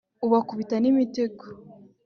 Ubakubita 0.25 0.75
n'imitego 0.79 1.45